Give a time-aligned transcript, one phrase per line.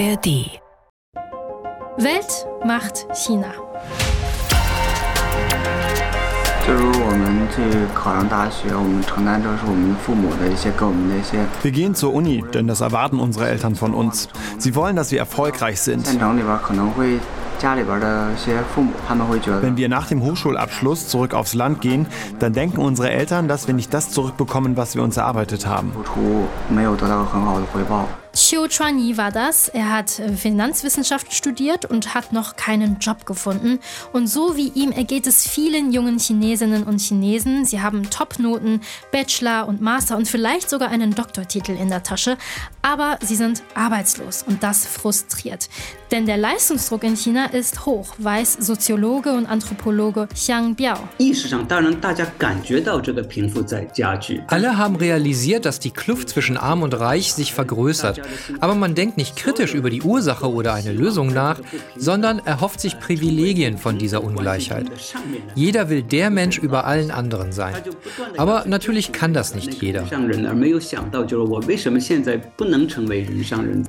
[0.00, 0.60] ARD.
[1.96, 3.48] Welt macht China.
[11.62, 14.28] wir gehen zur Uni, denn das erwarten unsere Eltern von uns.
[14.58, 16.06] Sie wollen, dass wir erfolgreich sind.
[19.62, 22.06] Wenn wir nach dem Hochschulabschluss zurück aufs Land gehen,
[22.38, 25.90] dann denken unsere Eltern, dass wir nicht das zurückbekommen, was wir uns erarbeitet haben.
[28.38, 29.68] Xiu Chuan Yi war das.
[29.68, 33.80] Er hat äh, Finanzwissenschaft studiert und hat noch keinen Job gefunden.
[34.12, 37.64] Und so wie ihm ergeht es vielen jungen Chinesinnen und Chinesen.
[37.64, 38.80] Sie haben Topnoten,
[39.10, 42.38] Bachelor und Master und vielleicht sogar einen Doktortitel in der Tasche.
[42.80, 45.68] Aber sie sind arbeitslos und das frustriert.
[46.12, 51.08] Denn der Leistungsdruck in China ist hoch, weiß Soziologe und Anthropologe Xiang Biao.
[54.46, 58.22] Alle haben realisiert, dass die Kluft zwischen Arm und Reich sich vergrößert.
[58.60, 61.60] Aber man denkt nicht kritisch über die Ursache oder eine Lösung nach,
[61.96, 64.90] sondern erhofft sich Privilegien von dieser Ungleichheit.
[65.54, 67.74] Jeder will der Mensch über allen anderen sein.
[68.36, 70.04] Aber natürlich kann das nicht jeder.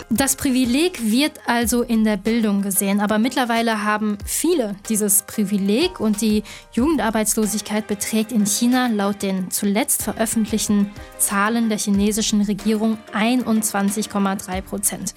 [0.10, 6.22] Das Privileg wird also in der Bildung gesehen, aber mittlerweile haben viele dieses Privileg und
[6.22, 14.62] die Jugendarbeitslosigkeit beträgt in China laut den zuletzt veröffentlichten Zahlen der chinesischen Regierung 21,5 21,3
[14.62, 15.14] Prozent.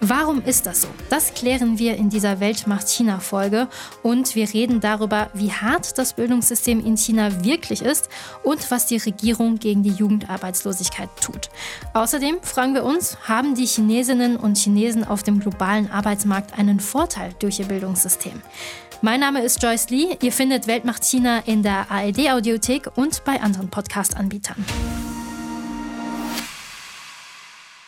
[0.00, 0.88] Warum ist das so?
[1.08, 3.66] Das klären wir in dieser Weltmacht China Folge
[4.02, 8.10] und wir reden darüber, wie hart das Bildungssystem in China wirklich ist
[8.42, 11.48] und was die Regierung gegen die Jugendarbeitslosigkeit tut.
[11.94, 17.34] Außerdem fragen wir uns, haben die Chinesinnen und Chinesen auf dem globalen Arbeitsmarkt einen Vorteil
[17.38, 18.42] durch ihr Bildungssystem?
[19.02, 20.16] Mein Name ist Joyce Lee.
[20.22, 24.64] Ihr findet Weltmacht China in der ARD Audiothek und bei anderen Podcast-Anbietern.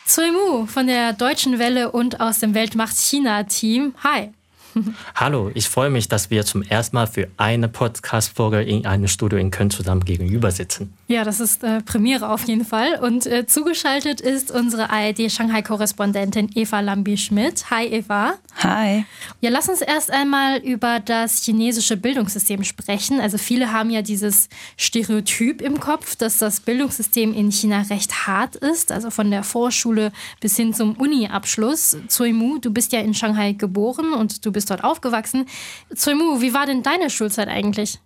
[0.09, 3.93] Zui Mu von der Deutschen Welle und aus dem Weltmacht China-Team.
[4.03, 4.31] Hi.
[5.15, 9.39] Hallo, ich freue mich, dass wir zum ersten Mal für eine Podcast-Folge in einem Studio
[9.39, 10.93] in Köln zusammen gegenüber sitzen.
[11.07, 12.99] Ja, das ist äh, Premiere auf jeden Fall.
[13.01, 17.69] Und äh, zugeschaltet ist unsere ARD-Shanghai-Korrespondentin Eva Lambi-Schmidt.
[17.71, 18.33] Hi, Eva.
[18.57, 19.05] Hi.
[19.41, 23.19] Ja, lass uns erst einmal über das chinesische Bildungssystem sprechen.
[23.19, 28.55] Also viele haben ja dieses Stereotyp im Kopf, dass das Bildungssystem in China recht hart
[28.55, 31.97] ist, also von der Vorschule bis hin zum Uni-Abschluss.
[32.15, 35.47] Cui Mu, du bist ja in Shanghai geboren und du bist dort aufgewachsen.
[35.95, 37.99] Cui Mu, wie war denn deine Schulzeit eigentlich?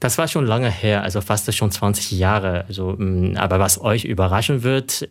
[0.00, 2.64] Das war schon lange her, also fast schon 20 Jahre.
[2.68, 5.08] Also, mh, aber was euch überraschen wird,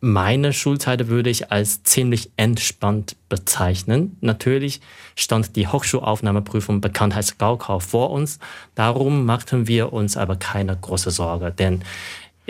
[0.00, 4.16] meine Schulzeit würde ich als ziemlich entspannt bezeichnen.
[4.20, 4.80] Natürlich
[5.14, 8.38] stand die Hochschulaufnahmeprüfung bekannt als Gaokao vor uns.
[8.74, 11.82] Darum machten wir uns aber keine große Sorge, denn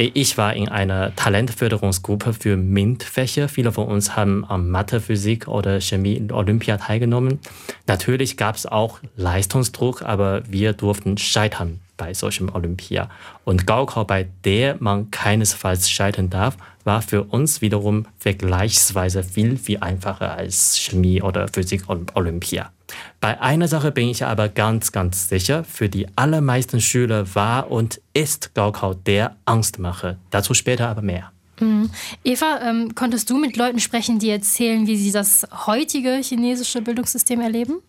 [0.03, 3.51] ich war in einer Talentförderungsgruppe für MINT-Fächer.
[3.51, 7.39] Viele von uns haben am Mathe, Physik oder Chemie Olympia teilgenommen.
[7.87, 13.11] Natürlich gab es auch Leistungsdruck, aber wir durften scheitern bei solchem Olympia.
[13.45, 19.79] Und Gaokao, bei der man keinesfalls scheitern darf, war für uns wiederum vergleichsweise viel, viel
[19.79, 22.73] einfacher als Chemie oder Physik Olympia.
[23.21, 28.01] Bei einer Sache bin ich aber ganz, ganz sicher, für die allermeisten Schüler war und
[28.15, 30.17] ist Gaokao der Angstmacher.
[30.31, 31.31] Dazu später aber mehr.
[31.61, 31.91] Mhm.
[32.25, 37.41] Eva, ähm, konntest du mit Leuten sprechen, die erzählen, wie sie das heutige chinesische Bildungssystem
[37.41, 37.81] erleben?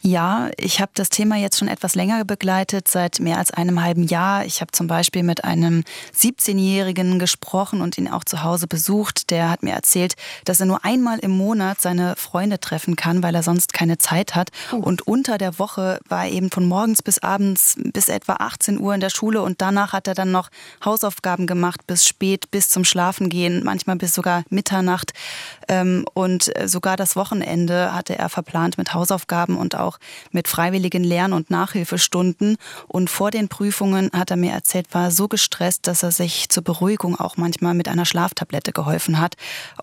[0.00, 4.04] Ja, ich habe das Thema jetzt schon etwas länger begleitet, seit mehr als einem halben
[4.04, 4.44] Jahr.
[4.44, 5.82] Ich habe zum Beispiel mit einem
[6.16, 9.30] 17-Jährigen gesprochen und ihn auch zu Hause besucht.
[9.30, 10.14] Der hat mir erzählt,
[10.44, 14.36] dass er nur einmal im Monat seine Freunde treffen kann, weil er sonst keine Zeit
[14.36, 14.50] hat.
[14.70, 18.94] Und unter der Woche war er eben von morgens bis abends bis etwa 18 Uhr
[18.94, 20.48] in der Schule und danach hat er dann noch
[20.84, 25.12] Hausaufgaben gemacht bis spät, bis zum Schlafengehen, manchmal bis sogar Mitternacht.
[26.14, 29.87] Und sogar das Wochenende hatte er verplant mit Hausaufgaben und auch
[30.30, 32.56] mit freiwilligen Lern- und Nachhilfestunden.
[32.86, 36.62] Und vor den Prüfungen, hat er mir erzählt, war so gestresst, dass er sich zur
[36.62, 39.36] Beruhigung auch manchmal mit einer Schlaftablette geholfen hat.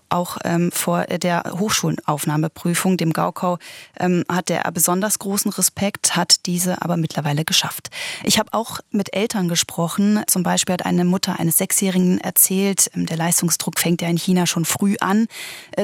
[0.08, 3.58] Auch ähm, vor der Hochschulaufnahmeprüfung, dem Gaukau,
[3.98, 7.90] ähm, hat er besonders großen Respekt, hat diese aber mittlerweile geschafft.
[8.22, 10.22] Ich habe auch mit Eltern gesprochen.
[10.26, 14.64] Zum Beispiel hat eine Mutter eines Sechsjährigen erzählt, der Leistungsdruck fängt ja in China schon
[14.64, 15.26] früh an,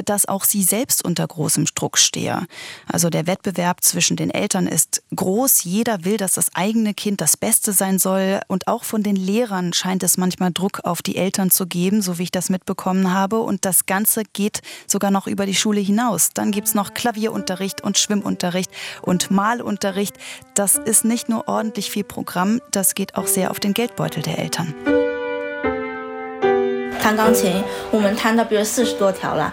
[0.05, 2.47] dass auch sie selbst unter großem Druck stehe.
[2.87, 5.63] Also der Wettbewerb zwischen den Eltern ist groß.
[5.63, 8.39] Jeder will, dass das eigene Kind das Beste sein soll.
[8.47, 12.17] Und auch von den Lehrern scheint es manchmal Druck auf die Eltern zu geben, so
[12.17, 13.39] wie ich das mitbekommen habe.
[13.39, 16.29] Und das Ganze geht sogar noch über die Schule hinaus.
[16.33, 18.71] Dann gibt's noch Klavierunterricht und Schwimmunterricht
[19.01, 20.15] und Malunterricht.
[20.55, 24.39] Das ist nicht nur ordentlich viel Programm, das geht auch sehr auf den Geldbeutel der
[24.39, 24.73] Eltern.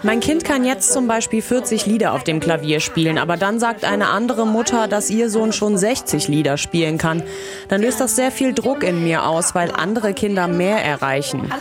[0.03, 3.83] Mein Kind kann jetzt zum Beispiel 40 Lieder auf dem Klavier spielen, aber dann sagt
[3.83, 7.23] eine andere Mutter, dass ihr Sohn schon 60 Lieder spielen kann.
[7.67, 11.51] Dann löst das sehr viel Druck in mir aus, weil andere Kinder mehr erreichen.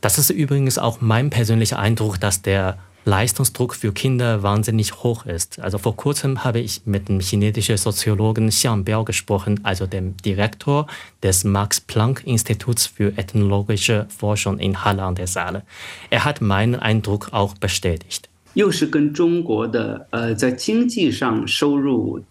[0.00, 5.59] Das ist übrigens auch mein persönlicher Eindruck, dass der Leistungsdruck für Kinder wahnsinnig hoch ist.
[5.59, 10.85] Also vor kurzem habe ich mit dem chinesischen Soziologen Xiang Biao gesprochen, also dem Direktor
[11.23, 15.63] des Max-Planck-Instituts für ethnologische Forschung in Halle an der Saale.
[16.11, 18.27] Er hat meinen Eindruck auch bestätigt.
[18.53, 22.21] 又是跟中国的呃在经济上收入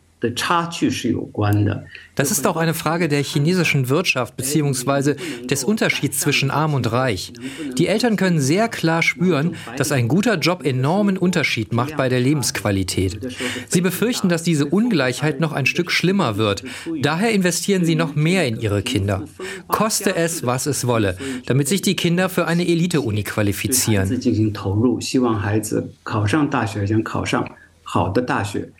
[2.14, 5.14] das ist auch eine Frage der chinesischen Wirtschaft bzw.
[5.46, 7.32] des Unterschieds zwischen arm und reich.
[7.78, 12.20] Die Eltern können sehr klar spüren, dass ein guter Job enormen Unterschied macht bei der
[12.20, 13.18] Lebensqualität.
[13.68, 16.64] Sie befürchten, dass diese Ungleichheit noch ein Stück schlimmer wird.
[17.00, 19.24] Daher investieren sie noch mehr in ihre Kinder.
[19.68, 21.16] Koste es, was es wolle,
[21.46, 24.20] damit sich die Kinder für eine Elite-Uni qualifizieren.
[27.92, 28.72] 好的大学。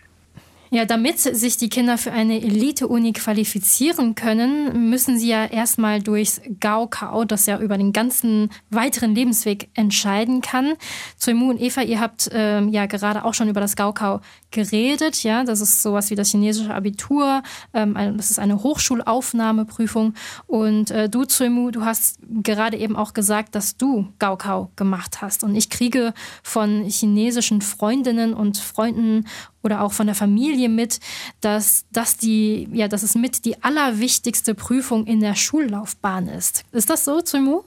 [0.72, 6.42] Ja, damit sich die Kinder für eine Elite-Uni qualifizieren können, müssen sie ja erstmal durchs
[6.60, 10.74] Gaokao, das ja über den ganzen weiteren Lebensweg entscheiden kann.
[11.18, 14.22] Zoimu und Eva, ihr habt äh, ja gerade auch schon über das Gaokao
[14.52, 15.24] geredet.
[15.24, 17.44] Ja, das ist sowas wie das chinesische Abitur.
[17.74, 20.14] Ähm, das ist eine Hochschulaufnahmeprüfung.
[20.48, 25.44] Und äh, du, Zoimu, du hast gerade eben auch gesagt, dass du Gaokao gemacht hast.
[25.44, 26.14] Und ich kriege
[26.44, 29.26] von chinesischen Freundinnen und Freunden
[29.66, 31.00] oder auch von der Familie mit,
[31.42, 36.64] dass, dass, die, ja, dass es mit die allerwichtigste Prüfung in der Schullaufbahn ist.
[36.72, 37.64] Ist das so, Zuimu?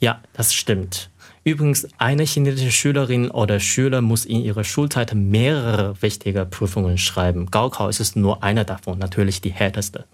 [0.00, 1.10] Ja, das stimmt.
[1.44, 7.50] Übrigens, eine chinesische Schülerin oder Schüler muss in ihrer Schulzeit mehrere wichtige Prüfungen schreiben.
[7.50, 10.06] Gaokao ist es nur eine davon, natürlich die härteste.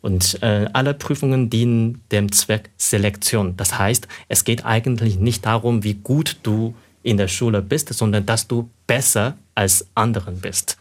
[0.00, 3.56] Und äh, alle Prüfungen dienen dem Zweck Selektion.
[3.56, 8.26] Das heißt, es geht eigentlich nicht darum, wie gut du in der Schule bist, sondern
[8.26, 10.76] dass du besser als anderen bist.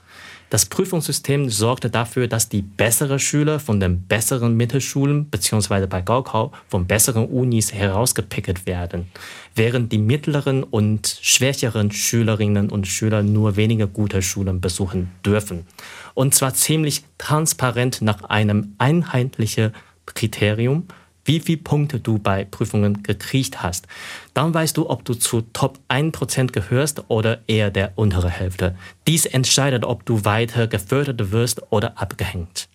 [0.54, 5.88] Das Prüfungssystem sorgte dafür, dass die besseren Schüler von den besseren Mittelschulen bzw.
[5.88, 9.08] bei Gaokao von besseren Unis herausgepickt werden,
[9.56, 15.66] während die mittleren und schwächeren Schülerinnen und Schüler nur wenige gute Schulen besuchen dürfen.
[16.14, 19.72] Und zwar ziemlich transparent nach einem einheitlichen
[20.06, 20.88] Kriterium,
[21.25, 23.88] wie viele Punkte du bei Prüfungen gekriegt hast.
[24.34, 28.75] Dann weißt du, ob du zu Top 1% gehörst oder eher der untere Hälfte.
[29.08, 32.68] Dies entscheidet, ob du weiter gefördert wirst oder abgehängt.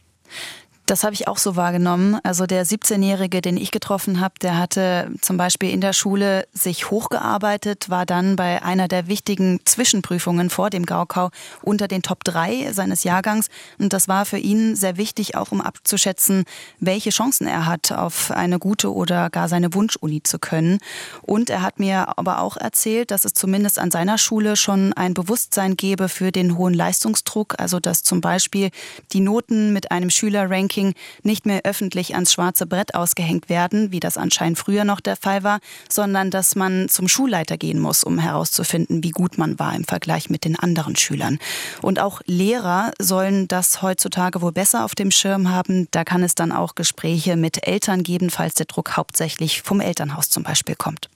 [0.89, 2.19] Das habe ich auch so wahrgenommen.
[2.23, 6.91] Also der 17-Jährige, den ich getroffen habe, der hatte zum Beispiel in der Schule sich
[6.91, 11.29] hochgearbeitet, war dann bei einer der wichtigen Zwischenprüfungen vor dem Gaukau
[11.61, 13.49] unter den Top 3 seines Jahrgangs.
[13.79, 16.45] Und das war für ihn sehr wichtig, auch um abzuschätzen,
[16.81, 20.79] welche Chancen er hat, auf eine gute oder gar seine Wunschuni zu können.
[21.21, 25.13] Und er hat mir aber auch erzählt, dass es zumindest an seiner Schule schon ein
[25.13, 27.57] Bewusstsein gebe für den hohen Leistungsdruck.
[27.59, 28.71] Also dass zum Beispiel
[29.13, 34.01] die Noten mit einem Schülerranking Ranking nicht mehr öffentlich ans schwarze Brett ausgehängt werden, wie
[34.01, 35.59] das anscheinend früher noch der Fall war,
[35.89, 40.31] sondern dass man zum Schulleiter gehen muss, um herauszufinden, wie gut man war im Vergleich
[40.31, 41.39] mit den anderen Schülern.
[41.83, 45.89] Und auch Lehrer sollen das heutzutage wohl besser auf dem Schirm haben.
[45.91, 50.31] Da kann es dann auch Gespräche mit Eltern geben, falls der Druck hauptsächlich vom Elternhaus
[50.31, 51.09] zum Beispiel kommt.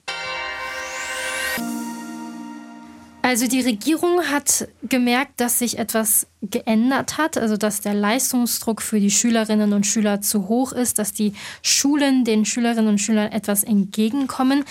[3.25, 8.99] Also die Regierung hat gemerkt, dass sich etwas geändert hat, also dass der Leistungsdruck für
[8.99, 13.63] die Schülerinnen und Schüler zu hoch ist, dass die Schulen den Schülerinnen und Schülern etwas
[13.63, 14.65] entgegenkommen.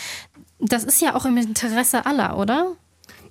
[0.60, 2.76] Das ist ja auch im Interesse aller, oder?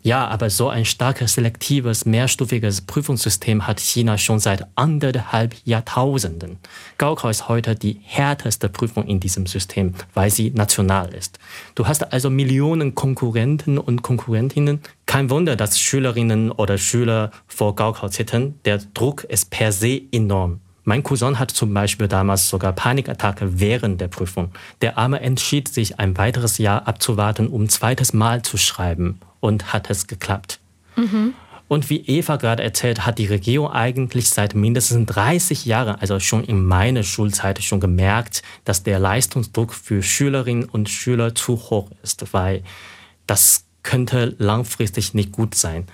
[0.02, 6.58] Ja, aber so ein starkes, selektives, mehrstufiges Prüfungssystem hat China schon seit anderthalb Jahrtausenden.
[6.96, 11.38] Gaokao ist heute die härteste Prüfung in diesem System, weil sie national ist.
[11.74, 14.80] Du hast also Millionen Konkurrenten und Konkurrentinnen.
[15.04, 18.54] Kein Wunder, dass Schülerinnen oder Schüler vor Gaokao zittern.
[18.64, 20.60] Der Druck ist per se enorm.
[20.90, 24.50] Mein Cousin hat zum Beispiel damals sogar Panikattacke während der Prüfung.
[24.80, 29.72] Der Arme entschied sich, ein weiteres Jahr abzuwarten, um ein zweites Mal zu schreiben und
[29.72, 30.58] hat es geklappt.
[30.96, 31.34] Mhm.
[31.68, 36.42] Und wie Eva gerade erzählt, hat die Regierung eigentlich seit mindestens 30 Jahren, also schon
[36.42, 42.32] in meiner Schulzeit, schon gemerkt, dass der Leistungsdruck für Schülerinnen und Schüler zu hoch ist,
[42.32, 42.64] weil
[43.28, 45.86] das könnte langfristig nicht gut sein.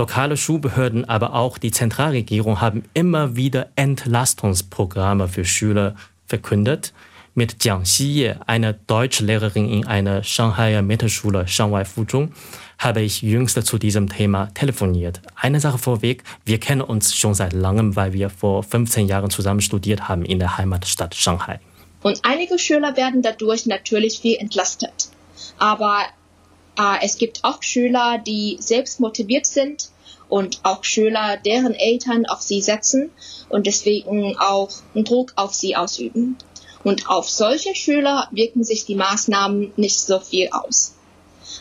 [0.00, 5.94] Lokale Schulbehörden, aber auch die Zentralregierung haben immer wieder Entlastungsprogramme für Schüler
[6.26, 6.94] verkündet
[7.34, 12.32] mit Jiang Xiye, einer Deutschlehrerin in einer Shanghaier Mittelschule Shanghai Fuzhong,
[12.78, 15.20] habe ich jüngst zu diesem Thema telefoniert.
[15.36, 19.60] Eine Sache vorweg, wir kennen uns schon seit langem, weil wir vor 15 Jahren zusammen
[19.60, 21.60] studiert haben in der Heimatstadt Shanghai.
[22.00, 25.10] Und einige Schüler werden dadurch natürlich viel entlastet.
[25.58, 26.06] Aber
[27.02, 29.90] es gibt auch Schüler, die selbst motiviert sind
[30.28, 33.10] und auch Schüler, deren Eltern auf sie setzen
[33.48, 36.36] und deswegen auch Druck auf sie ausüben.
[36.82, 40.94] Und auf solche Schüler wirken sich die Maßnahmen nicht so viel aus.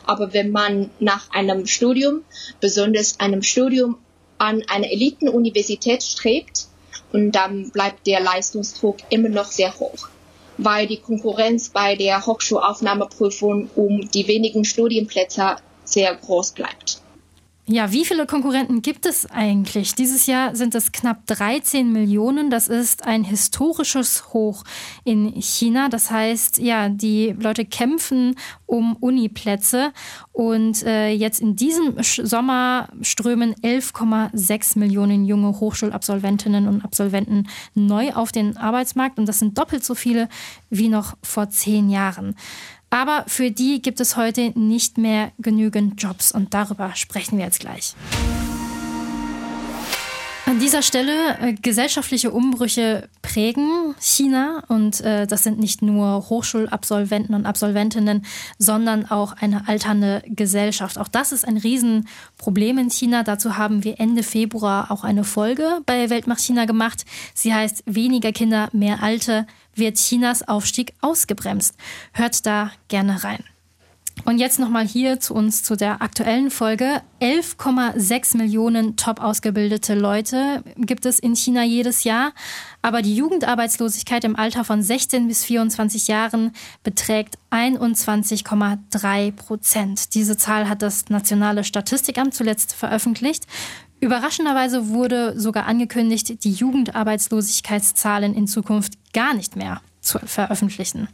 [0.05, 2.23] Aber wenn man nach einem Studium,
[2.61, 3.97] besonders einem Studium
[4.37, 6.67] an einer Elitenuniversität strebt,
[7.11, 10.09] und dann bleibt der Leistungsdruck immer noch sehr hoch,
[10.63, 16.98] weil die Konkurrenz bei der Hochschulaufnahmeprüfung um die wenigen Studienplätze sehr groß bleibt.
[17.71, 19.93] Ja, wie viele Konkurrenten gibt es eigentlich?
[19.93, 22.49] Dieses Jahr sind es knapp 13 Millionen.
[22.49, 24.63] Das ist ein historisches Hoch
[25.03, 25.87] in China.
[25.87, 28.33] Das heißt, ja, die Leute kämpfen
[28.65, 29.93] um Uniplätze.
[30.31, 38.31] Und äh, jetzt in diesem Sommer strömen 11,6 Millionen junge Hochschulabsolventinnen und Absolventen neu auf
[38.31, 39.19] den Arbeitsmarkt.
[39.19, 40.27] Und das sind doppelt so viele
[40.71, 42.35] wie noch vor zehn Jahren.
[42.89, 47.59] Aber für die gibt es heute nicht mehr genügend Jobs und darüber sprechen wir jetzt
[47.59, 47.93] gleich.
[50.49, 57.35] An dieser Stelle äh, gesellschaftliche Umbrüche prägen China und äh, das sind nicht nur Hochschulabsolventen
[57.35, 58.25] und Absolventinnen,
[58.57, 60.97] sondern auch eine alternde Gesellschaft.
[60.97, 63.21] Auch das ist ein Riesenproblem in China.
[63.21, 67.05] Dazu haben wir Ende Februar auch eine Folge bei Weltmacht China gemacht.
[67.35, 69.45] Sie heißt Weniger Kinder, mehr Alte
[69.75, 71.75] wird Chinas Aufstieg ausgebremst.
[72.13, 73.43] Hört da gerne rein.
[74.25, 77.01] Und jetzt nochmal hier zu uns zu der aktuellen Folge.
[77.21, 82.33] 11,6 Millionen top ausgebildete Leute gibt es in China jedes Jahr.
[82.81, 86.51] Aber die Jugendarbeitslosigkeit im Alter von 16 bis 24 Jahren
[86.83, 90.13] beträgt 21,3 Prozent.
[90.13, 93.45] Diese Zahl hat das Nationale Statistikamt zuletzt veröffentlicht.
[94.01, 101.09] Überraschenderweise wurde sogar angekündigt, die Jugendarbeitslosigkeitszahlen in Zukunft gar nicht mehr zu veröffentlichen.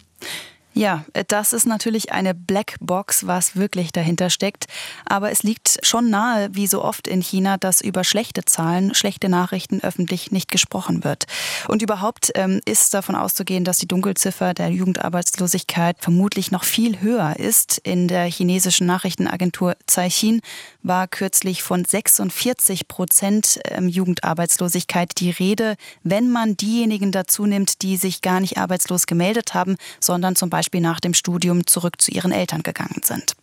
[0.77, 4.65] Ja, das ist natürlich eine Blackbox, was wirklich dahinter steckt.
[5.05, 9.29] Aber es liegt schon nahe, wie so oft in China, dass über schlechte Zahlen, schlechte
[9.29, 11.27] Nachrichten öffentlich nicht gesprochen wird.
[11.69, 17.37] Und überhaupt ähm, ist davon auszugehen, dass die Dunkelziffer der Jugendarbeitslosigkeit vermutlich noch viel höher
[17.39, 17.77] ist.
[17.77, 20.41] In der chinesischen Nachrichtenagentur Caixin
[20.83, 27.95] war kürzlich von 46 Prozent ähm, Jugendarbeitslosigkeit die Rede, wenn man diejenigen dazu nimmt, die
[27.95, 32.09] sich gar nicht arbeitslos gemeldet haben, sondern zum Beispiel Beispiel nach dem Studium zurück zu
[32.09, 33.35] ihren Eltern gegangen sind.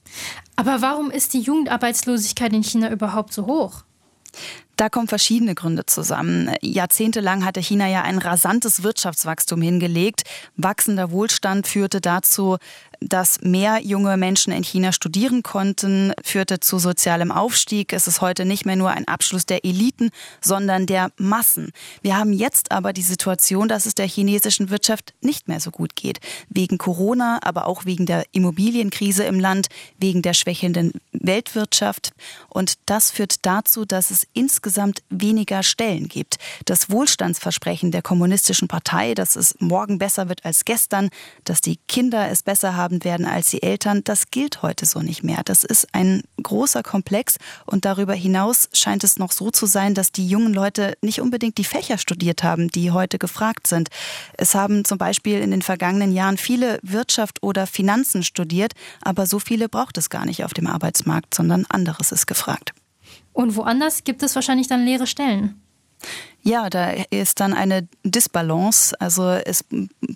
[0.57, 3.85] Aber warum ist die Jugendarbeitslosigkeit in China überhaupt so hoch?
[4.75, 6.51] Da kommen verschiedene Gründe zusammen.
[6.63, 10.25] Jahrzehntelang hatte China ja ein rasantes Wirtschaftswachstum hingelegt.
[10.57, 12.57] Wachsender Wohlstand führte dazu,
[13.09, 17.93] dass mehr junge Menschen in China studieren konnten, führte zu sozialem Aufstieg.
[17.93, 21.73] Es ist heute nicht mehr nur ein Abschluss der Eliten, sondern der Massen.
[22.03, 25.97] Wir haben jetzt aber die Situation, dass es der chinesischen Wirtschaft nicht mehr so gut
[25.97, 26.21] geht.
[26.49, 29.69] Wegen Corona, aber auch wegen der Immobilienkrise im Land,
[29.99, 32.13] wegen der schwächelnden Weltwirtschaft.
[32.49, 36.39] Und das führt dazu, dass es insgesamt weniger Stellen gibt.
[36.65, 41.11] Das Wohlstandsversprechen der kommunistischen Partei, dass es morgen besser wird als gestern,
[41.45, 45.01] dass die Kinder es besser haben, wohlhabend werden als die Eltern, das gilt heute so
[45.01, 45.43] nicht mehr.
[45.45, 50.13] Das ist ein großer Komplex und darüber hinaus scheint es noch so zu sein, dass
[50.13, 53.89] die jungen Leute nicht unbedingt die Fächer studiert haben, die heute gefragt sind.
[54.35, 59.39] Es haben zum Beispiel in den vergangenen Jahren viele Wirtschaft oder Finanzen studiert, aber so
[59.39, 62.73] viele braucht es gar nicht auf dem Arbeitsmarkt, sondern anderes ist gefragt.
[63.33, 65.63] Und woanders gibt es wahrscheinlich dann leere Stellen.
[66.45, 69.01] Ja, da ist dann eine Disbalance.
[69.01, 69.65] Also es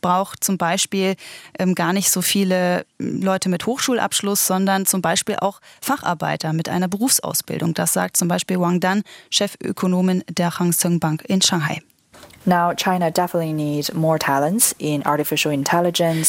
[0.00, 1.14] braucht zum Beispiel
[1.59, 6.88] ähm, gar nicht so viele Leute mit Hochschulabschluss, sondern zum Beispiel auch Facharbeiter mit einer
[6.88, 7.75] Berufsausbildung.
[7.75, 11.80] Das sagt zum Beispiel Wang Dan, Chefökonomin der Hang Seng Bank in Shanghai.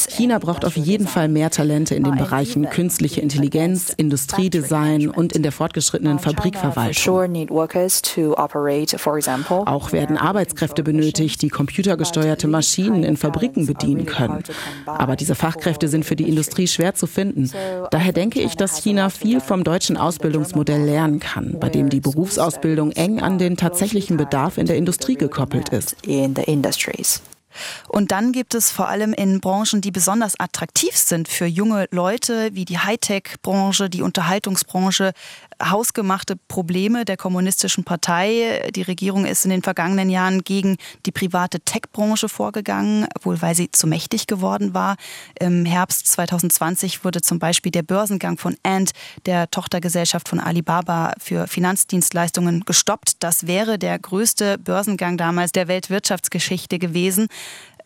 [0.10, 5.44] China braucht auf jeden Fall mehr Talente in den Bereichen künstliche Intelligenz, Industriedesign und in
[5.44, 6.94] der fortgeschrittenen Fabrikverwaltung.
[9.68, 14.44] Auch werden Arbeitskräfte benötigt, die computergesteuerte Maschinen in Fabriken bedienen können.
[14.88, 17.52] Aber diese Fachkräfte sind für die Industrie schwer zu finden.
[17.92, 22.92] Daher denke ich, dass China viel vom deutschen Ausbildungsmodell lernen kann, bei dem die Berufsausbildung
[22.94, 27.22] eng an den tatsächlichen Bedarf in der Industrie gekoppelt ist in the industries.
[27.88, 32.54] Und dann gibt es vor allem in Branchen, die besonders attraktiv sind für junge Leute,
[32.54, 35.14] wie die Hightech-Branche, die Unterhaltungsbranche,
[35.64, 38.70] hausgemachte Probleme der kommunistischen Partei.
[38.76, 43.72] Die Regierung ist in den vergangenen Jahren gegen die private Tech-Branche vorgegangen, wohl weil sie
[43.72, 44.96] zu mächtig geworden war.
[45.40, 48.92] Im Herbst 2020 wurde zum Beispiel der Börsengang von Ant,
[49.26, 53.24] der Tochtergesellschaft von Alibaba für Finanzdienstleistungen, gestoppt.
[53.24, 57.28] Das wäre der größte Börsengang damals der Weltwirtschaftsgeschichte gewesen.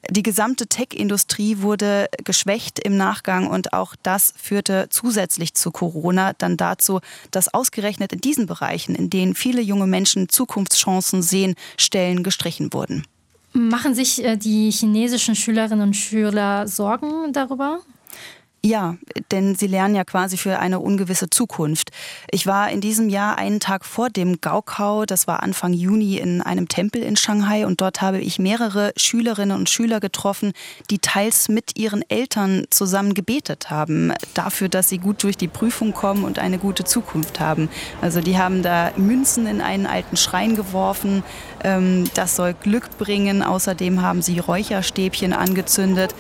[0.10, 6.58] Die gesamte Tech-Industrie wurde geschwächt im Nachgang und auch das führte zusätzlich zu Corona dann
[6.58, 12.74] dazu, dass ausgerechnet in diesen Bereichen, in denen viele junge Menschen Zukunftschancen sehen, Stellen gestrichen
[12.74, 13.06] wurden.
[13.54, 17.82] Machen sich äh, die chinesischen Schülerinnen und Schüler Sorgen darüber?
[18.64, 18.96] Ja,
[19.32, 21.90] denn sie lernen ja quasi für eine ungewisse Zukunft.
[22.30, 26.44] Ich war in diesem Jahr einen Tag vor dem Gaokao, das war Anfang Juni, in
[26.44, 30.54] einem Tempel in Shanghai und dort habe ich mehrere Schülerinnen und Schüler getroffen,
[30.92, 35.94] die teils mit ihren Eltern zusammen gebetet haben, dafür, dass sie gut durch die Prüfung
[35.94, 37.68] kommen und eine gute Zukunft haben.
[38.00, 41.24] Also die haben da Münzen in einen alten Schrein geworfen,
[41.64, 43.42] ähm, das soll Glück bringen.
[43.42, 46.14] Außerdem haben sie Räucherstäbchen angezündet.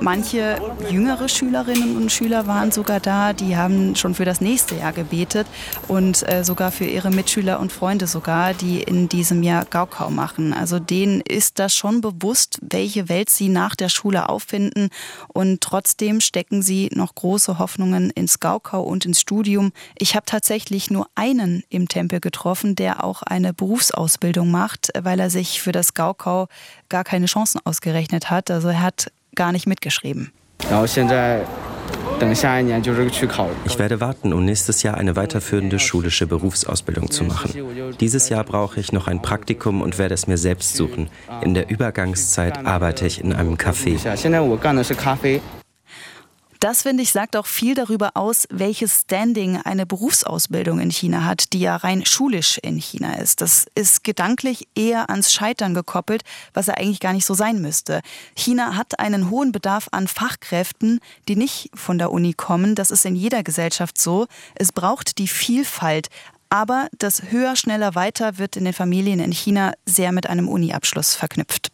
[0.00, 4.74] Manche jüngere Schülerinnen Schülerinnen und Schüler waren sogar da, die haben schon für das nächste
[4.76, 5.46] Jahr gebetet
[5.86, 10.52] und äh, sogar für ihre Mitschüler und Freunde sogar, die in diesem Jahr Gaukau machen.
[10.52, 14.90] Also denen ist das schon bewusst, welche Welt sie nach der Schule auffinden
[15.28, 19.72] und trotzdem stecken sie noch große Hoffnungen ins Gaukau und ins Studium.
[19.98, 25.30] Ich habe tatsächlich nur einen im Tempel getroffen, der auch eine Berufsausbildung macht, weil er
[25.30, 26.48] sich für das Gaukau
[26.88, 28.50] gar keine Chancen ausgerechnet hat.
[28.50, 30.32] Also er hat gar nicht mitgeschrieben.
[33.64, 37.52] Ich werde warten, um nächstes Jahr eine weiterführende schulische Berufsausbildung zu machen.
[38.00, 41.08] Dieses Jahr brauche ich noch ein Praktikum und werde es mir selbst suchen.
[41.42, 43.98] In der Übergangszeit arbeite ich in einem Café.
[46.60, 51.52] Das, finde ich, sagt auch viel darüber aus, welches Standing eine Berufsausbildung in China hat,
[51.52, 53.40] die ja rein schulisch in China ist.
[53.40, 56.22] Das ist gedanklich eher ans Scheitern gekoppelt,
[56.54, 58.00] was ja eigentlich gar nicht so sein müsste.
[58.34, 60.98] China hat einen hohen Bedarf an Fachkräften,
[61.28, 62.74] die nicht von der Uni kommen.
[62.74, 64.26] Das ist in jeder Gesellschaft so.
[64.56, 66.08] Es braucht die Vielfalt.
[66.50, 71.14] Aber das höher, schneller, weiter wird in den Familien in China sehr mit einem Uni-Abschluss
[71.14, 71.70] verknüpft.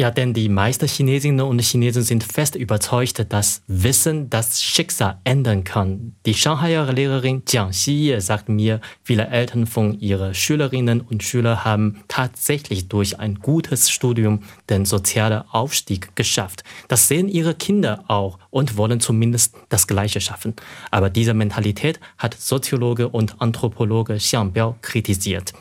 [0.00, 5.64] Ja, denn die meisten Chinesinnen und Chinesen sind fest überzeugt, dass Wissen das Schicksal ändern
[5.64, 6.14] kann.
[6.24, 12.04] Die Shanghaier Lehrerin Jiang Xiye sagt mir, viele Eltern von ihren Schülerinnen und Schülern haben
[12.06, 16.62] tatsächlich durch ein gutes Studium den sozialen Aufstieg geschafft.
[16.86, 20.54] Das sehen ihre Kinder auch und wollen zumindest das Gleiche schaffen.
[20.92, 25.54] Aber diese Mentalität hat Soziologe und Anthropologe Xiang Biao kritisiert.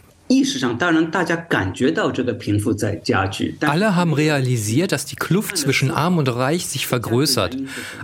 [3.61, 7.57] Alle haben realisiert, dass die Kluft zwischen Arm und Reich sich vergrößert.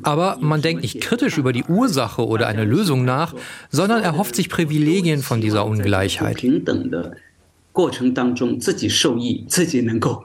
[0.03, 3.35] Aber man denkt nicht kritisch über die Ursache oder eine Lösung nach,
[3.71, 6.43] sondern erhofft sich Privilegien von dieser Ungleichheit.
[7.73, 10.25] 过程当中自己受益，自己能够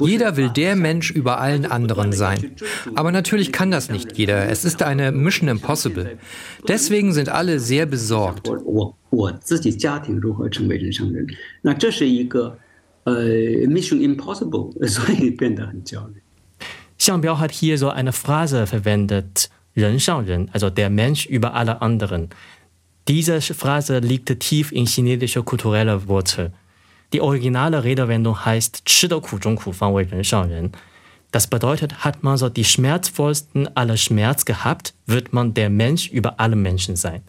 [0.00, 2.56] jeder will der Mensch über allen anderen sein.
[2.94, 4.48] Aber natürlich kann das nicht jeder.
[4.48, 6.18] Es ist eine Mission Impossible.
[6.66, 8.50] Deswegen sind alle sehr besorgt.
[13.66, 16.20] Mission Impossible, 所以变得很焦虑。
[16.98, 22.28] 向彪 hat hier so eine Phrase verwendet, 人上人, also der Mensch über alle anderen.
[23.09, 26.53] Diese Phrase liegt tief in chinesischer kultureller Wurzel.
[27.11, 28.83] Die originale Redewendung heißt
[31.31, 36.39] Das bedeutet, hat man so die schmerzvollsten aller Schmerz gehabt, wird man der Mensch über
[36.39, 37.23] alle Menschen sein.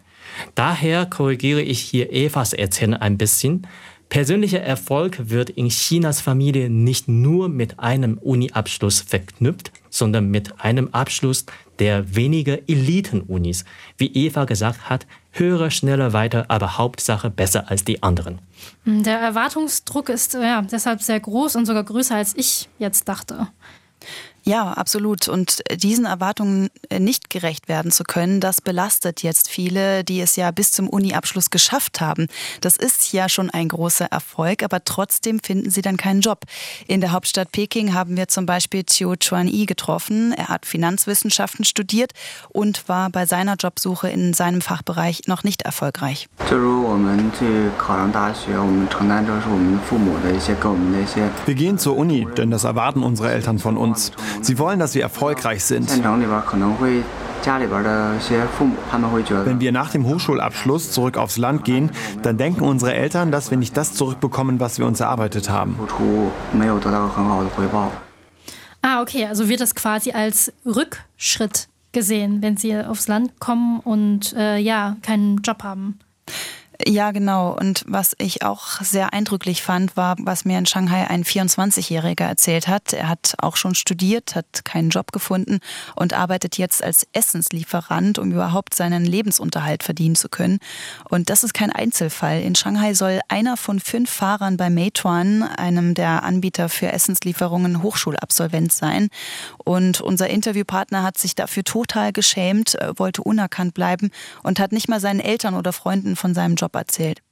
[0.54, 3.66] Daher korrigiere ich hier Evas Erzählen ein bisschen.
[4.08, 10.88] Persönlicher Erfolg wird in Chinas Familie nicht nur mit einem Uni-Abschluss verknüpft, sondern mit einem
[10.92, 11.46] Abschluss
[11.78, 13.64] der weniger Eliten-Unis.
[13.96, 18.38] Wie Eva gesagt hat, höher, schneller, weiter, aber Hauptsache besser als die anderen.
[18.84, 23.48] Der Erwartungsdruck ist ja, deshalb sehr groß und sogar größer, als ich jetzt dachte.
[24.46, 25.26] Ja, absolut.
[25.26, 30.36] Und diesen Erwartungen äh, nicht gerecht werden zu können, das belastet jetzt viele, die es
[30.36, 32.26] ja bis zum Uni-Abschluss geschafft haben.
[32.60, 36.42] Das ist ja schon ein großer Erfolg, aber trotzdem finden sie dann keinen Job.
[36.86, 40.34] In der Hauptstadt Peking haben wir zum Beispiel Chiu Chuan-yi getroffen.
[40.34, 42.12] Er hat Finanzwissenschaften studiert
[42.50, 46.28] und war bei seiner Jobsuche in seinem Fachbereich noch nicht erfolgreich.
[51.46, 54.12] Wir gehen zur Uni, denn das erwarten unsere Eltern von uns.
[54.40, 55.90] Sie wollen, dass wir erfolgreich sind.
[59.44, 61.90] Wenn wir nach dem Hochschulabschluss zurück aufs Land gehen,
[62.22, 65.76] dann denken unsere Eltern, dass wir nicht das zurückbekommen, was wir uns erarbeitet haben.
[68.82, 74.34] Ah, okay, also wird das quasi als Rückschritt gesehen, wenn sie aufs Land kommen und
[74.34, 75.98] äh, ja, keinen Job haben.
[76.82, 77.56] Ja, genau.
[77.56, 82.66] Und was ich auch sehr eindrücklich fand, war, was mir in Shanghai ein 24-Jähriger erzählt
[82.66, 82.92] hat.
[82.92, 85.60] Er hat auch schon studiert, hat keinen Job gefunden
[85.94, 90.58] und arbeitet jetzt als Essenslieferant, um überhaupt seinen Lebensunterhalt verdienen zu können.
[91.08, 92.40] Und das ist kein Einzelfall.
[92.42, 98.72] In Shanghai soll einer von fünf Fahrern bei Meituan, einem der Anbieter für Essenslieferungen, Hochschulabsolvent
[98.72, 99.08] sein.
[99.64, 104.10] Und unser Interviewpartner hat sich dafür total geschämt, äh, wollte unerkannt bleiben
[104.42, 107.22] und hat nicht mal seinen Eltern oder Freunden von seinem Job Job erzählt.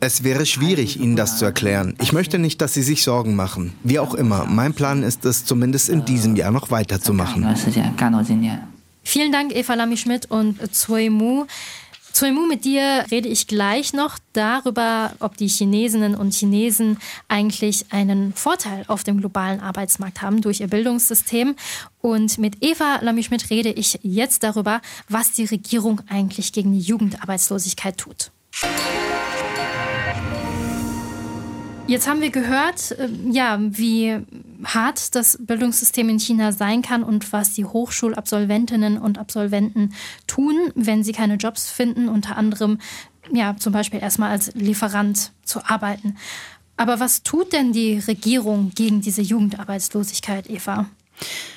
[0.00, 1.94] Es wäre schwierig, Ihnen das zu erklären.
[2.00, 3.72] Ich möchte nicht, dass Sie sich Sorgen machen.
[3.82, 7.46] Wie auch immer, mein Plan ist es, zumindest in diesem Jahr noch weiterzumachen.
[9.02, 11.46] Vielen Dank, Eva Lamy-Schmidt und Zui Mu.
[12.12, 18.34] Zuimu, mit dir rede ich gleich noch darüber, ob die Chinesinnen und Chinesen eigentlich einen
[18.34, 21.56] Vorteil auf dem globalen Arbeitsmarkt haben durch ihr Bildungssystem.
[22.00, 27.96] Und mit Eva Lamy-Schmidt rede ich jetzt darüber, was die Regierung eigentlich gegen die Jugendarbeitslosigkeit
[27.96, 28.30] tut.
[31.86, 34.18] Jetzt haben wir gehört, äh, ja, wie
[34.64, 39.94] hart das Bildungssystem in China sein kann und was die Hochschulabsolventinnen und Absolventen
[40.26, 42.78] tun, wenn sie keine Jobs finden, unter anderem
[43.32, 46.16] ja, zum Beispiel erstmal als Lieferant zu arbeiten.
[46.76, 50.86] Aber was tut denn die Regierung gegen diese Jugendarbeitslosigkeit, Eva?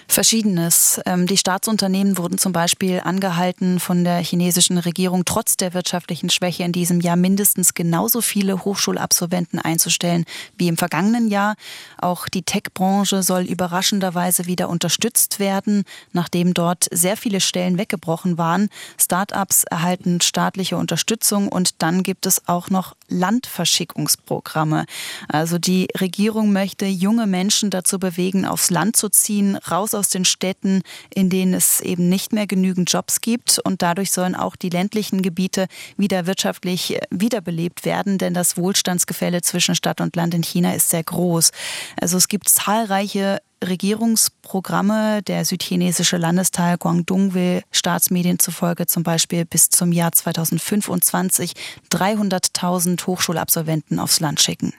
[0.07, 1.01] Verschiedenes.
[1.05, 6.63] Ähm, die Staatsunternehmen wurden zum Beispiel angehalten von der chinesischen Regierung, trotz der wirtschaftlichen Schwäche
[6.63, 10.25] in diesem Jahr mindestens genauso viele Hochschulabsolventen einzustellen
[10.57, 11.55] wie im vergangenen Jahr.
[11.99, 18.69] Auch die Tech-Branche soll überraschenderweise wieder unterstützt werden, nachdem dort sehr viele Stellen weggebrochen waren.
[18.99, 24.85] Start-ups erhalten staatliche Unterstützung und dann gibt es auch noch Landverschickungsprogramme.
[25.27, 30.25] Also die Regierung möchte junge Menschen dazu bewegen, aufs Land zu ziehen, raus aus den
[30.25, 30.81] Städten,
[31.13, 33.59] in denen es eben nicht mehr genügend Jobs gibt.
[33.59, 39.75] Und dadurch sollen auch die ländlichen Gebiete wieder wirtschaftlich wiederbelebt werden, denn das Wohlstandsgefälle zwischen
[39.75, 41.51] Stadt und Land in China ist sehr groß.
[41.99, 45.21] Also es gibt zahlreiche Regierungsprogramme.
[45.23, 51.53] Der südchinesische Landesteil Guangdong will Staatsmedien zufolge zum Beispiel bis zum Jahr 2025
[51.91, 54.73] 300.000 Hochschulabsolventen aufs Land schicken.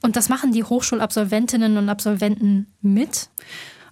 [0.00, 3.30] Und das machen die Hochschulabsolventinnen und Absolventen mit?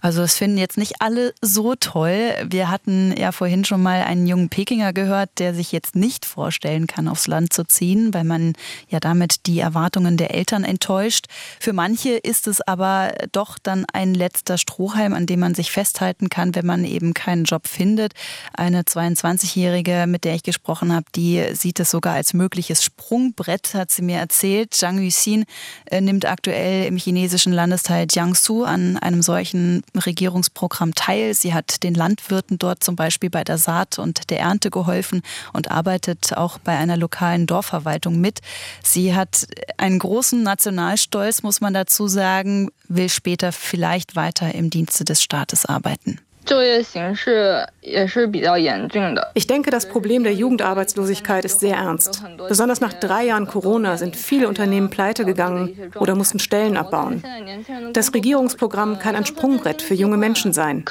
[0.00, 2.32] Also das finden jetzt nicht alle so toll.
[2.44, 6.86] Wir hatten ja vorhin schon mal einen jungen Pekinger gehört, der sich jetzt nicht vorstellen
[6.86, 8.52] kann, aufs Land zu ziehen, weil man
[8.88, 11.26] ja damit die Erwartungen der Eltern enttäuscht.
[11.60, 16.28] Für manche ist es aber doch dann ein letzter Strohhalm, an dem man sich festhalten
[16.28, 18.12] kann, wenn man eben keinen Job findet.
[18.52, 23.90] Eine 22-Jährige, mit der ich gesprochen habe, die sieht es sogar als mögliches Sprungbrett, hat
[23.90, 24.74] sie mir erzählt.
[24.74, 25.44] Zhang Yuxin
[25.86, 31.34] äh, nimmt aktuell im chinesischen Landesteil Jiangsu an einem solchen Regierungsprogramm teil.
[31.34, 35.22] Sie hat den Landwirten dort zum Beispiel bei der Saat und der Ernte geholfen
[35.52, 38.40] und arbeitet auch bei einer lokalen Dorfverwaltung mit.
[38.82, 39.46] Sie hat
[39.76, 45.66] einen großen Nationalstolz, muss man dazu sagen, will später vielleicht weiter im Dienste des Staates
[45.66, 46.20] arbeiten.
[49.34, 52.22] Ich denke, das Problem der Jugendarbeitslosigkeit ist sehr ernst.
[52.48, 57.22] Besonders nach drei Jahren Corona sind viele Unternehmen pleite gegangen oder mussten Stellen abbauen.
[57.92, 60.84] Das Regierungsprogramm kann ein Sprungbrett für junge Menschen sein.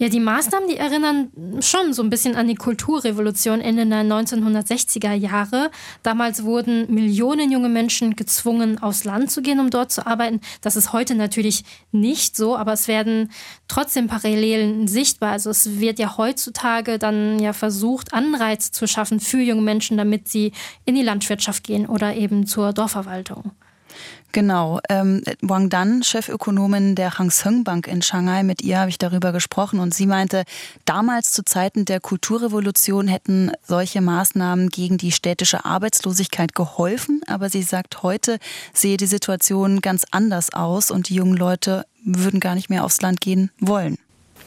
[0.00, 5.12] Ja, die Maßnahmen, die erinnern schon so ein bisschen an die Kulturrevolution Ende der 1960er
[5.12, 5.72] Jahre.
[6.04, 10.40] Damals wurden Millionen junge Menschen gezwungen, aufs Land zu gehen, um dort zu arbeiten.
[10.60, 13.32] Das ist heute natürlich nicht so, aber es werden
[13.66, 15.32] trotzdem Parallelen sichtbar.
[15.32, 20.28] Also es wird ja heutzutage dann ja versucht, Anreize zu schaffen für junge Menschen, damit
[20.28, 20.52] sie
[20.84, 23.50] in die Landwirtschaft gehen oder eben zur Dorfverwaltung.
[24.32, 24.78] Genau.
[24.90, 29.32] Ähm, Wang Dan, Chefökonomin der Hang Seng Bank in Shanghai, mit ihr habe ich darüber
[29.32, 30.44] gesprochen und sie meinte,
[30.84, 37.62] damals zu Zeiten der Kulturrevolution hätten solche Maßnahmen gegen die städtische Arbeitslosigkeit geholfen, aber sie
[37.62, 38.38] sagt, heute
[38.74, 43.00] sehe die Situation ganz anders aus und die jungen Leute würden gar nicht mehr aufs
[43.00, 43.96] Land gehen wollen.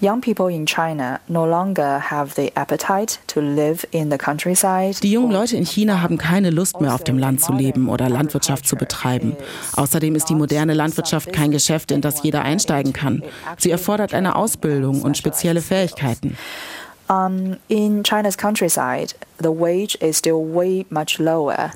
[0.01, 4.99] Young people in China no longer have the appetite to live in the countryside.
[5.03, 8.09] Die jungen Leute in China haben keine Lust mehr auf dem Land zu leben oder
[8.09, 9.37] Landwirtschaft zu betreiben.
[9.75, 13.21] Außerdem ist die moderne Landwirtschaft kein Geschäft, in das jeder einsteigen kann.
[13.57, 16.35] Sie erfordert eine Ausbildung und spezielle Fähigkeiten.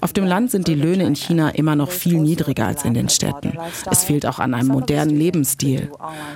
[0.01, 3.09] Auf dem Land sind die Löhne in China immer noch viel niedriger als in den
[3.09, 3.57] Städten.
[3.91, 5.91] Es fehlt auch an einem modernen Lebensstil.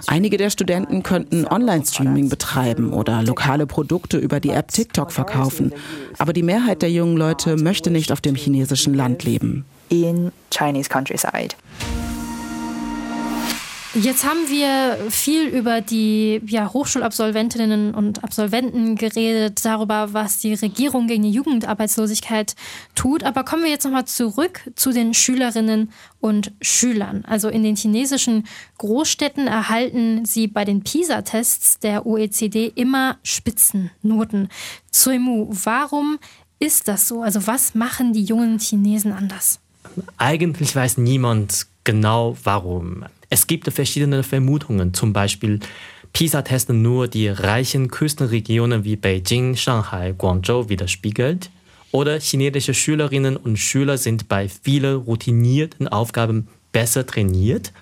[0.08, 5.72] Einige der Studenten könnten Online-Streaming betreiben oder lokale Produkte über die App TikTok verkaufen.
[6.18, 9.64] Aber die Mehrheit der jungen Leute möchte nicht auf dem chinesischen Land leben.
[9.88, 11.56] In Chinese countryside.
[13.96, 21.08] Jetzt haben wir viel über die ja, Hochschulabsolventinnen und Absolventen geredet, darüber, was die Regierung
[21.08, 22.56] gegen die Jugendarbeitslosigkeit
[22.94, 23.24] tut.
[23.24, 27.26] Aber kommen wir jetzt nochmal zurück zu den Schülerinnen und Schülern.
[27.26, 28.46] Also in den chinesischen
[28.78, 34.50] Großstädten erhalten sie bei den PISA-Tests der OECD immer Spitzennoten.
[34.92, 36.20] Zuimu, warum
[36.60, 37.24] ist das so?
[37.24, 39.60] Also was machen die jungen Chinesen anders?
[40.18, 43.06] Eigentlich weiß niemand genau warum.
[43.30, 45.60] Es gibt verschiedene Vermutungen, zum Beispiel
[46.14, 51.52] PISA testen nur die reichen Küstenregionen wie Beijing, Shanghai, Guangzhou widerspiegelt.
[51.92, 57.74] Oder chinesische Schülerinnen und Schüler sind bei vielen routinierten Aufgaben besser trainiert.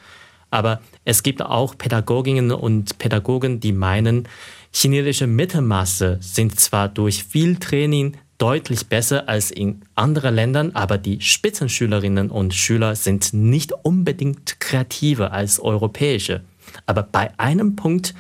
[0.50, 4.28] Aber es gibt auch Pädagoginnen und Pädagogen, die meinen,
[4.74, 11.22] chinesische Mittelmaße sind zwar durch viel Training deutlich besser als in anderen Ländern, aber die
[11.22, 16.44] Spitzenschülerinnen und Schüler sind nicht unbedingt kreativer als europäische.
[16.86, 18.14] Aber bei einem Punkt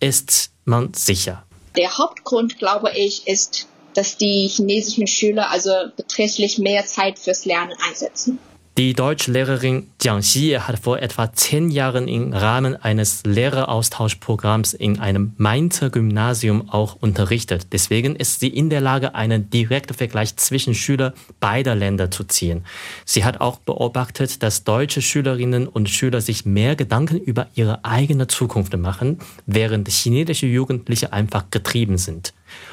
[0.00, 1.44] ist man sicher.
[1.76, 7.76] Der Hauptgrund, glaube ich, ist, dass die chinesischen Schüler also beträchtlich mehr Zeit fürs Lernen
[7.88, 8.38] einsetzen.
[8.78, 15.34] Die Deutschlehrerin Jiang Xie hat vor etwa zehn Jahren im Rahmen eines Lehreraustauschprogramms in einem
[15.36, 17.66] Mainzer Gymnasium auch unterrichtet.
[17.72, 22.64] Deswegen ist sie in der Lage, einen direkten Vergleich zwischen Schülern beider Länder zu ziehen.
[23.04, 28.26] Sie hat auch beobachtet, dass deutsche Schülerinnen und Schüler sich mehr Gedanken über ihre eigene
[28.26, 32.32] Zukunft machen, während chinesische Jugendliche einfach getrieben sind.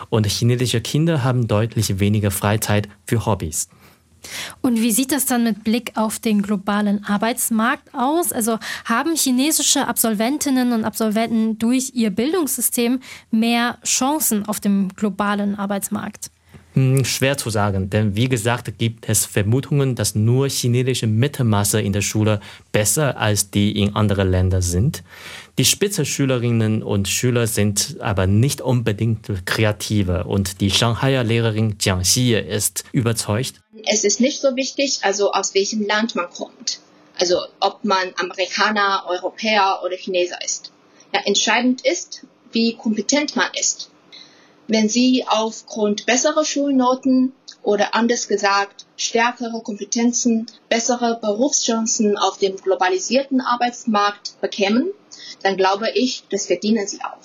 [0.09, 3.67] Und chinesische Kinder haben deutlich weniger Freizeit für Hobbys.
[4.62, 8.32] Und wie sieht das dann mit Blick auf den globalen Arbeitsmarkt aus?
[8.32, 12.99] Also haben chinesische Absolventinnen und Absolventen durch ihr Bildungssystem
[13.32, 16.32] mehr Chancen auf dem globalen Arbeitsmarkt?
[16.73, 21.93] Hm, schwer zu sagen, denn wie gesagt gibt es Vermutungen, dass nur chinesische Mittelmaße in
[21.93, 22.39] der Schule
[22.71, 25.03] besser als die in anderen Ländern sind.
[25.58, 32.36] Die Spitzenschülerinnen und Schüler sind aber nicht unbedingt kreativer und die Shanghaier Lehrerin Jiang Xie
[32.36, 33.62] ist überzeugt.
[33.85, 36.79] Es ist nicht so wichtig, also aus welchem Land man kommt.
[37.17, 40.71] Also ob man Amerikaner, Europäer oder Chineser ist.
[41.13, 43.89] Ja, entscheidend ist, wie kompetent man ist.
[44.67, 53.41] Wenn Sie aufgrund besserer Schulnoten oder anders gesagt stärkere Kompetenzen, bessere Berufschancen auf dem globalisierten
[53.41, 54.91] Arbeitsmarkt bekämen,
[55.43, 57.17] dann glaube ich, das verdienen sie auch.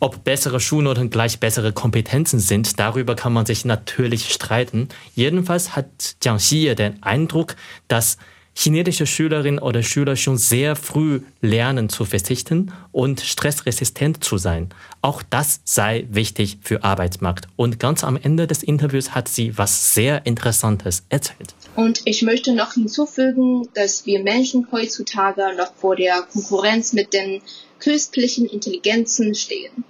[0.00, 4.88] Ob bessere Schulnoten gleich bessere Kompetenzen sind, darüber kann man sich natürlich streiten.
[5.14, 5.86] Jedenfalls hat
[6.22, 7.56] Jiang Xie den Eindruck,
[7.88, 8.18] dass
[8.58, 14.70] chinesische Schülerinnen oder Schüler schon sehr früh lernen zu verzichten und stressresistent zu sein.
[15.00, 17.46] Auch das sei wichtig für Arbeitsmarkt.
[17.54, 21.54] Und ganz am Ende des Interviews hat sie was sehr Interessantes erzählt.
[21.78, 27.40] Und ich möchte noch hinzufügen, dass wir Menschen heutzutage noch vor der Konkurrenz mit den
[27.78, 29.84] künstlichen Intelligenzen stehen.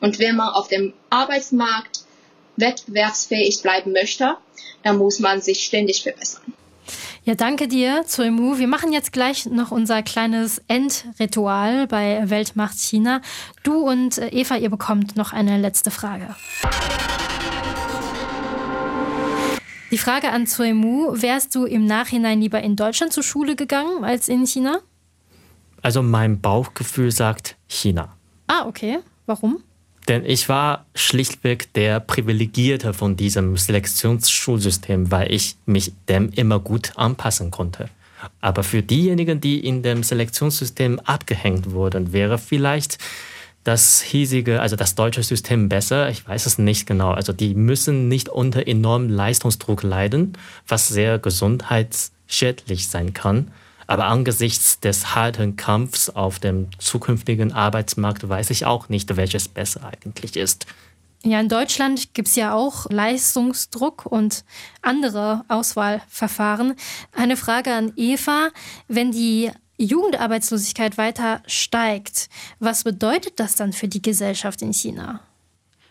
[0.00, 2.04] Und wenn man auf dem Arbeitsmarkt
[2.56, 4.36] wettbewerbsfähig bleiben möchte,
[4.84, 6.54] dann muss man sich ständig verbessern.
[7.24, 8.58] Ja, danke dir, Zoimu.
[8.58, 13.20] Wir machen jetzt gleich noch unser kleines Endritual bei Weltmacht China.
[13.64, 16.36] Du und äh, Eva, ihr bekommt noch eine letzte Frage.
[19.94, 24.28] Die Frage an Zoimu, wärst du im Nachhinein lieber in Deutschland zur Schule gegangen als
[24.28, 24.80] in China?
[25.82, 28.16] Also mein Bauchgefühl sagt China.
[28.48, 28.98] Ah, okay.
[29.26, 29.62] Warum?
[30.08, 36.90] Denn ich war schlichtweg der Privilegierte von diesem Selektionsschulsystem, weil ich mich dem immer gut
[36.96, 37.88] anpassen konnte.
[38.40, 42.98] Aber für diejenigen, die in dem Selektionssystem abgehängt wurden, wäre vielleicht
[43.64, 46.10] das hiesige, also das deutsche System besser.
[46.10, 47.12] Ich weiß es nicht genau.
[47.12, 50.36] Also die müssen nicht unter enormem Leistungsdruck leiden,
[50.68, 53.50] was sehr gesundheitsschädlich sein kann.
[53.86, 59.90] Aber angesichts des harten Kampfs auf dem zukünftigen Arbeitsmarkt weiß ich auch nicht, welches besser
[59.92, 60.66] eigentlich ist.
[61.22, 64.44] Ja, in Deutschland gibt es ja auch Leistungsdruck und
[64.82, 66.74] andere Auswahlverfahren.
[67.12, 68.50] Eine Frage an Eva.
[68.88, 75.20] Wenn die Jugendarbeitslosigkeit weiter steigt, was bedeutet das dann für die Gesellschaft in China?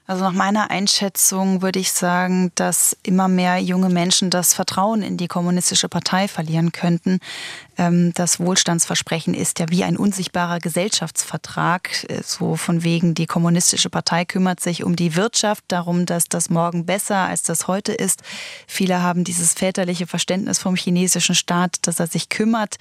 [0.06, 5.16] Also nach meiner Einschätzung würde ich sagen, dass immer mehr junge Menschen das Vertrauen in
[5.16, 7.20] die kommunistische Partei verlieren könnten.
[7.78, 13.90] Ähm, das Wohlstandsversprechen ist ja wie ein unsichtbarer Gesellschaftsvertrag, äh, so von wegen die kommunistische
[13.90, 18.24] Partei kümmert sich um die Wirtschaft, darum, dass das morgen besser als das heute ist.
[18.68, 22.76] Viele haben dieses väterliche Verständnis vom chinesischen Staat, dass er sich kümmert.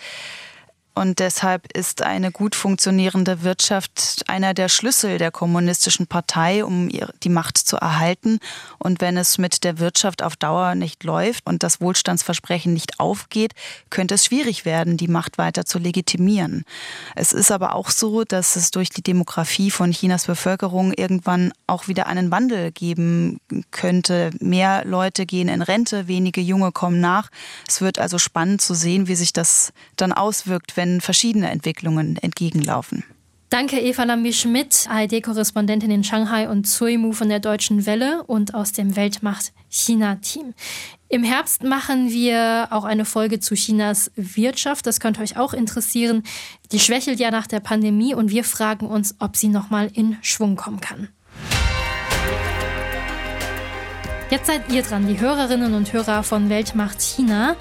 [0.94, 6.90] Und deshalb ist eine gut funktionierende Wirtschaft einer der Schlüssel der kommunistischen Partei, um
[7.22, 8.38] die Macht zu erhalten.
[8.78, 13.52] Und wenn es mit der Wirtschaft auf Dauer nicht läuft und das Wohlstandsversprechen nicht aufgeht,
[13.88, 16.64] könnte es schwierig werden, die Macht weiter zu legitimieren.
[17.16, 21.88] Es ist aber auch so, dass es durch die Demografie von Chinas Bevölkerung irgendwann auch
[21.88, 24.30] wieder einen Wandel geben könnte.
[24.40, 27.30] Mehr Leute gehen in Rente, wenige Junge kommen nach.
[27.66, 33.04] Es wird also spannend zu sehen, wie sich das dann auswirkt, wenn verschiedene Entwicklungen entgegenlaufen.
[33.50, 36.66] Danke Eva Lambi-Schmidt, ARD-Korrespondentin in Shanghai und
[36.98, 40.54] Mu von der Deutschen Welle und aus dem Weltmacht China-Team.
[41.08, 44.86] Im Herbst machen wir auch eine Folge zu Chinas Wirtschaft.
[44.86, 46.24] Das könnte euch auch interessieren.
[46.72, 50.56] Die schwächelt ja nach der Pandemie und wir fragen uns, ob sie nochmal in Schwung
[50.56, 51.08] kommen kann.
[54.30, 57.54] Jetzt seid ihr dran, die Hörerinnen und Hörer von Weltmacht China.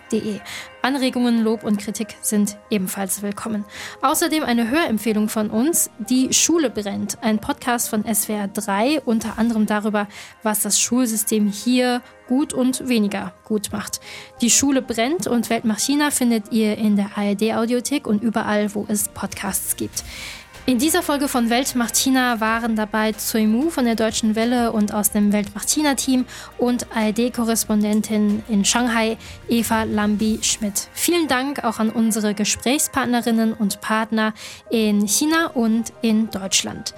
[0.81, 3.65] Anregungen, Lob und Kritik sind ebenfalls willkommen.
[4.01, 9.65] Außerdem eine Hörempfehlung von uns, Die Schule brennt, ein Podcast von SWR 3, unter anderem
[9.65, 10.07] darüber,
[10.41, 13.99] was das Schulsystem hier gut und weniger gut macht.
[14.41, 18.85] Die Schule brennt und Weltmacht China findet ihr in der ARD Audiothek und überall, wo
[18.87, 20.03] es Podcasts gibt.
[20.69, 24.93] In dieser Folge von Weltmacht China waren dabei Tsui Mu von der Deutschen Welle und
[24.93, 26.25] aus dem Weltmacht China Team
[26.59, 30.89] und ARD-Korrespondentin in Shanghai Eva Lambi-Schmidt.
[30.93, 34.35] Vielen Dank auch an unsere Gesprächspartnerinnen und Partner
[34.69, 36.93] in China und in Deutschland.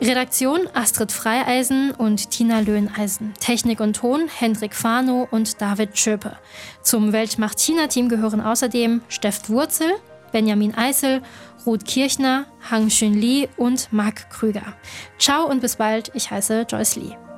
[0.00, 3.34] Redaktion Astrid Freieisen und Tina Löhneisen.
[3.40, 6.38] Technik und Ton Hendrik Fano und David Schöpe.
[6.80, 9.92] Zum Weltmacht China Team gehören außerdem Steff Wurzel,
[10.32, 11.22] Benjamin Eisel
[11.66, 14.74] Ruth Kirchner, Hang Xun Li und Marc Krüger.
[15.18, 17.29] Ciao und bis bald, ich heiße Joyce Lee.